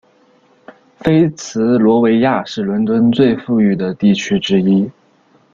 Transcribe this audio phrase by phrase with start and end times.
[0.97, 4.89] 菲茨罗维亚是伦敦最富裕的地区之一。